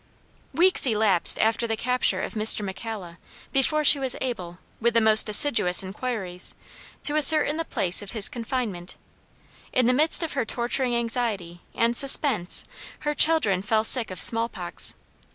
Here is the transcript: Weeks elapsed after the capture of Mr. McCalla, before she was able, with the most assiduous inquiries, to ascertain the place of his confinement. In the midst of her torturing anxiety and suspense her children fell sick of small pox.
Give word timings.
Weeks 0.55 0.87
elapsed 0.87 1.37
after 1.37 1.67
the 1.67 1.77
capture 1.77 2.23
of 2.23 2.33
Mr. 2.33 2.67
McCalla, 2.67 3.17
before 3.53 3.83
she 3.83 3.99
was 3.99 4.15
able, 4.19 4.57
with 4.79 4.95
the 4.95 4.99
most 4.99 5.29
assiduous 5.29 5.83
inquiries, 5.83 6.55
to 7.03 7.15
ascertain 7.15 7.57
the 7.57 7.65
place 7.65 8.01
of 8.01 8.13
his 8.13 8.27
confinement. 8.27 8.95
In 9.71 9.85
the 9.85 9.93
midst 9.93 10.23
of 10.23 10.33
her 10.33 10.43
torturing 10.43 10.95
anxiety 10.95 11.61
and 11.75 11.95
suspense 11.95 12.65
her 13.01 13.13
children 13.13 13.61
fell 13.61 13.83
sick 13.83 14.09
of 14.09 14.19
small 14.19 14.49
pox. 14.49 14.95